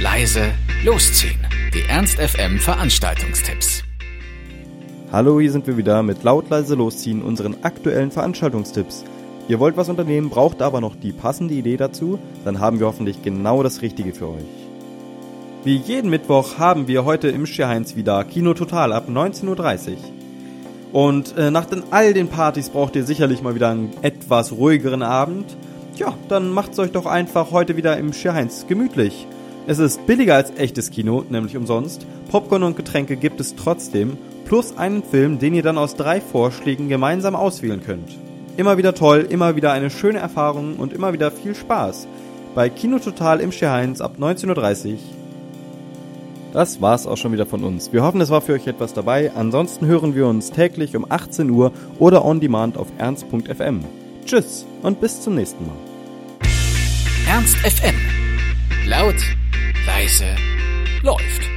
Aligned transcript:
leise, 0.00 0.52
losziehen. 0.84 1.44
Die 1.74 1.82
Ernst 1.88 2.20
FM 2.20 2.60
Veranstaltungstipps. 2.60 3.82
Hallo, 5.10 5.40
hier 5.40 5.50
sind 5.50 5.66
wir 5.66 5.76
wieder 5.76 6.04
mit 6.04 6.22
laut 6.22 6.48
leise 6.50 6.76
losziehen 6.76 7.20
unseren 7.20 7.56
aktuellen 7.64 8.12
Veranstaltungstipps. 8.12 9.04
Ihr 9.48 9.58
wollt 9.58 9.76
was 9.76 9.88
unternehmen, 9.88 10.30
braucht 10.30 10.62
aber 10.62 10.80
noch 10.80 10.94
die 10.94 11.10
passende 11.10 11.54
Idee 11.54 11.76
dazu, 11.76 12.20
dann 12.44 12.60
haben 12.60 12.78
wir 12.78 12.86
hoffentlich 12.86 13.22
genau 13.22 13.64
das 13.64 13.82
Richtige 13.82 14.14
für 14.14 14.28
euch. 14.28 14.44
Wie 15.64 15.76
jeden 15.76 16.10
Mittwoch 16.10 16.58
haben 16.58 16.86
wir 16.86 17.04
heute 17.04 17.28
im 17.28 17.44
Schierheinz 17.44 17.96
wieder 17.96 18.22
Kino 18.22 18.54
Total 18.54 18.92
ab 18.92 19.08
19.30 19.08 19.88
Uhr. 19.90 19.96
Und 20.92 21.36
äh, 21.36 21.50
nach 21.50 21.64
den, 21.64 21.82
all 21.90 22.14
den 22.14 22.28
Partys 22.28 22.70
braucht 22.70 22.94
ihr 22.94 23.02
sicherlich 23.02 23.42
mal 23.42 23.56
wieder 23.56 23.70
einen 23.70 23.90
etwas 24.02 24.52
ruhigeren 24.52 25.02
Abend. 25.02 25.56
Tja, 25.96 26.14
dann 26.28 26.50
macht's 26.50 26.78
euch 26.78 26.92
doch 26.92 27.06
einfach 27.06 27.50
heute 27.50 27.76
wieder 27.76 27.96
im 27.96 28.12
Schierheinz 28.12 28.66
gemütlich. 28.68 29.26
Es 29.68 29.78
ist 29.78 30.06
billiger 30.06 30.34
als 30.34 30.50
echtes 30.56 30.90
Kino, 30.90 31.26
nämlich 31.28 31.54
umsonst. 31.54 32.06
Popcorn 32.30 32.62
und 32.62 32.74
Getränke 32.74 33.18
gibt 33.18 33.38
es 33.38 33.54
trotzdem, 33.54 34.16
plus 34.46 34.78
einen 34.78 35.02
Film, 35.02 35.38
den 35.38 35.52
ihr 35.52 35.62
dann 35.62 35.76
aus 35.76 35.94
drei 35.94 36.22
Vorschlägen 36.22 36.88
gemeinsam 36.88 37.36
auswählen 37.36 37.82
könnt. 37.84 38.16
Immer 38.56 38.78
wieder 38.78 38.94
toll, 38.94 39.26
immer 39.28 39.56
wieder 39.56 39.70
eine 39.72 39.90
schöne 39.90 40.20
Erfahrung 40.20 40.76
und 40.76 40.94
immer 40.94 41.12
wieder 41.12 41.30
viel 41.30 41.54
Spaß. 41.54 42.08
Bei 42.54 42.70
Kino 42.70 42.98
Total 42.98 43.40
im 43.40 43.52
Schierheinz 43.52 44.00
ab 44.00 44.14
19.30 44.18 44.92
Uhr. 44.92 44.98
Das 46.54 46.80
war's 46.80 47.06
auch 47.06 47.18
schon 47.18 47.32
wieder 47.32 47.44
von 47.44 47.62
uns. 47.62 47.92
Wir 47.92 48.02
hoffen, 48.02 48.22
es 48.22 48.30
war 48.30 48.40
für 48.40 48.54
euch 48.54 48.66
etwas 48.66 48.94
dabei. 48.94 49.32
Ansonsten 49.34 49.84
hören 49.84 50.14
wir 50.14 50.28
uns 50.28 50.50
täglich 50.50 50.96
um 50.96 51.04
18 51.06 51.50
Uhr 51.50 51.72
oder 51.98 52.24
on 52.24 52.40
demand 52.40 52.78
auf 52.78 52.88
ernst.fm. 52.96 53.84
Tschüss 54.24 54.64
und 54.80 54.98
bis 54.98 55.20
zum 55.20 55.34
nächsten 55.34 55.66
Mal. 55.66 55.76
Ernst 57.28 57.58
FM. 57.58 57.96
Laut, 58.86 59.16
leise, 59.98 60.36
läuft. 61.02 61.47